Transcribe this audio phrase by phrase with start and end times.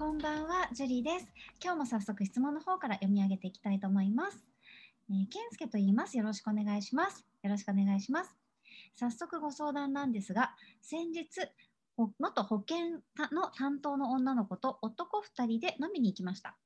[0.00, 1.26] こんばんは、ジュリーです。
[1.62, 4.38] 今日も早速質問の方から読み上げていきたいと思います。
[5.10, 6.16] えー、健介と言います。
[6.16, 7.26] よろしくお願いします。
[7.42, 8.34] よろしくお願いします。
[8.96, 11.26] 早速ご相談なんですが、先日、
[12.18, 16.56] 元保健の担当の女の子と男2人で飲みに行きました。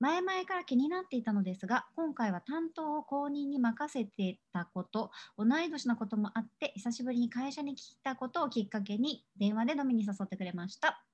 [0.00, 11.04] 前々から気になっていたのですが、今回は担当を後任に任せてたこと、同い年のこともあって、久しぶりに会社に来たことをきっかけに電話で飲みに誘ってくれました。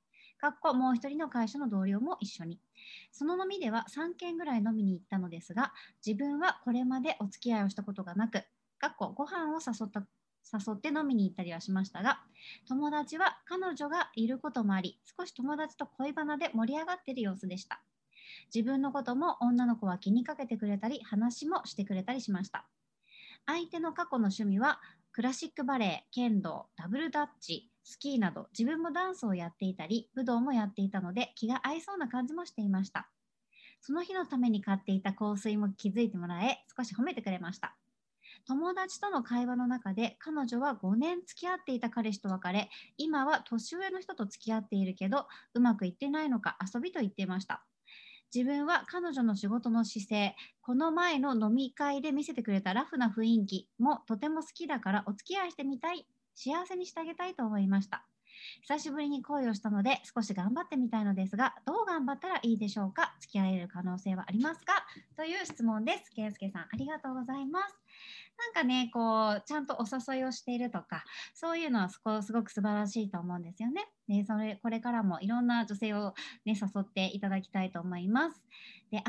[0.40, 2.60] かっこもう一人の会社の同僚も一緒に。
[3.12, 8.42] その飲みでは3軒ぐらい飲みに行ったのですが、自分はこれまでお付き合いをしたことがなく、
[8.78, 10.06] かっこご飯を誘った
[10.50, 12.20] 誘って飲みに行ったりはしましたが、
[12.66, 17.82] 友達は彼女がいることもあり、少し友達と恋バナで盛り上がっている様子でした。
[18.54, 22.66] 自分のことも女の子は気にかけてくれたり、話もしてくれたりしました。
[23.46, 24.80] 相手の過去の趣味は、
[25.12, 33.10] クラシックバレエ、剣道、ダブルダッチ、スキーなど自分もダンスをやっていたり武道もやっていたので気が合いそうな感じもしていました。
[33.80, 37.76] その日のために買っていた香水も気づいてもらえ少し褒めてくれました。
[38.46, 47.66] 友達との会話の中で彼女は5年付き合っていた彼氏と別れ今は年上の人と付き合っているけどうまくいってないのか遊びと言っていました。
[48.34, 58.06] 自分は彼女の仕事の姿勢この前の飲み会で見せてくれたラフな雰囲気もとても好きだからお付き合いしてみたい幸せにしてあげたいと思いました。
[58.62, 63.14] 久しぶりに恋をしたので少し頑張ってみたいのですが、どう頑張ったらいいでしょうか？
[63.20, 64.86] 付き合える可能性はありますか？
[65.16, 66.10] という質問です。
[66.10, 67.76] 健介さん、ありがとうございます。
[68.38, 73.86] なんかね、こう、ちゃんとお誘いをしているとか、そういうのはそこすごく素晴らしいと思うんですよね。
[74.08, 76.14] で、それ、これからもいろんな女性を
[76.46, 78.42] ね、誘っていただきたいと思います。
[78.90, 79.02] で、遊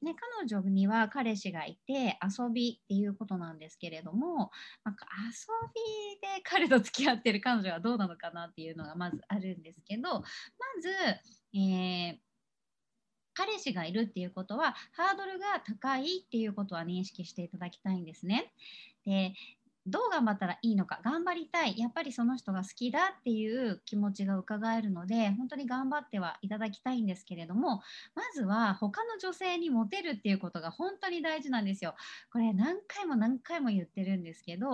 [0.00, 4.50] び、ね、彼女には彼氏がいて、遊びっていうことなんですけれども、
[4.84, 10.26] なんか遊びで彼と付き合ってる彼女はどうなのかなっていうのがまずあるんですけど、ま
[10.80, 10.90] ず、
[11.54, 12.29] えー
[13.50, 18.52] 彼氏がいるっていうことはハードルが高いっていうことは認識していただきたいんですね。
[19.04, 19.32] で
[19.90, 27.82] どう頑張ったらいいのか頑張りたいやっぱりその人が好きだっていう気持ちが伺えるので本当に頑張ってはいただきたいんですけれども
[28.14, 31.94] まずは他の女性にモテるっていうことが本当に大事なんですよ。
[32.32, 34.66] これ何回も何回も言ってるんですけど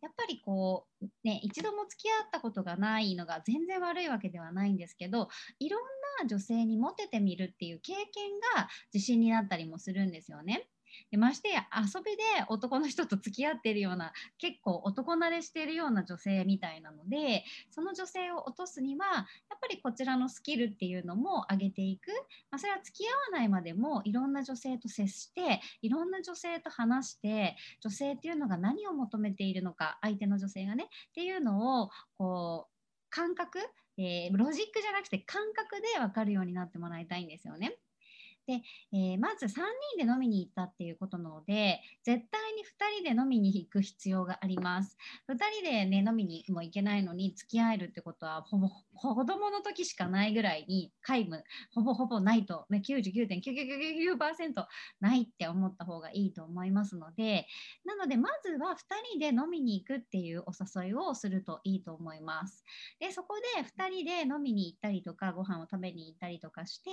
[0.00, 5.28] やっぱりこうね一度も付き合ったことがないのが全然悪いわけではないんですけど
[5.58, 5.82] いろん
[6.20, 10.68] な女性にモテてみるっていう経験が自信になったりもするんですよね。
[11.10, 22.08] でましてや遊びで男の人と付き合ってるような結構男慣れしてるような女性みたいなのでその女性を落とすにはやっぱりこちらのスキルっていうのも上げていく、
[22.50, 32.70] まあ、それは付き合わないまでもいろんな女性と接していろんな女性と話して女性っていうのが何を求めているのか相手の女性がねっていうのをこう
[33.10, 33.58] 感覚
[34.02, 37.76] えー、ロジックじゃなくて感覚で分かるようになってもらいたいんですよね。
[38.46, 38.62] で、
[38.92, 39.48] えー、まず3
[39.96, 44.96] 人で飲みに行ったっていうことなので絶対に2人で飲みに行く必要があります。
[45.28, 48.68] 2人でね飲みにも行けないのに付き合えるってことはほぼ
[49.00, 51.42] 子供の時しかないぐらいに皆無
[51.74, 54.66] ほぼほぼないと、ね、99.999%
[55.00, 57.46] ないって思った方がいいと思いますので
[57.86, 62.62] なのでまずは2人で飲みに行くっていうお誘いをするといいと思います
[62.98, 66.90] でそこで2人で飲みに行ったりとかご飯を食べに行ったりとかして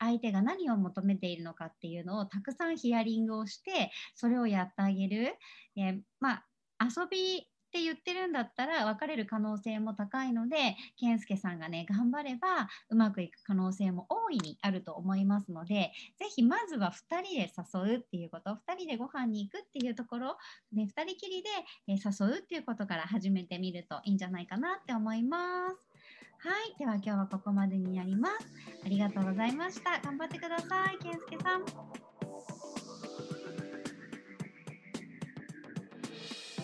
[0.00, 5.36] 相手が何を求めているのかっていうのをたくさんヒアリングをしてそれをやってあげる、
[5.76, 6.44] えまあ、
[6.80, 17.50] 遊びって言ってるんだったら別れる可能性も高いので健介さんがね頑張ればうまくいく可能性も大いにあると思いますので是非まずは2人で
[17.88, 20.36] 誘うっていうこと2人でご飯に行くっていうところ、
[20.72, 21.48] ね、2人きりで
[21.88, 25.90] 誘うっていうことから始めてみるといいんじゃないかなって思います。
[26.38, 28.34] はい、では今日はここまでになります。
[28.84, 29.98] ありがとうございました。
[30.00, 32.13] 頑張ってください、健介さん。